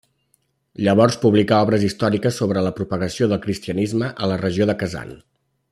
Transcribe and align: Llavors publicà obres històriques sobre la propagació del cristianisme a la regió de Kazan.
Llavors 0.85 1.17
publicà 1.25 1.59
obres 1.65 1.85
històriques 1.89 2.41
sobre 2.43 2.63
la 2.69 2.73
propagació 2.81 3.29
del 3.35 3.43
cristianisme 3.45 4.11
a 4.25 4.31
la 4.33 4.43
regió 4.45 4.69
de 4.73 4.77
Kazan. 4.85 5.15